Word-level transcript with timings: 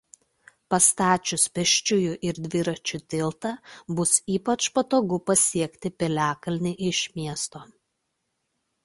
Pastačius 0.73 1.43
pėsčiųjų 1.57 2.15
ir 2.29 2.39
dviračių 2.45 2.99
tiltą 3.15 3.51
bus 3.99 4.13
ypač 4.37 4.71
patogu 4.79 5.21
pasiekti 5.29 5.93
piliakalnį 6.01 6.73
iš 6.89 7.03
miesto. 7.21 7.63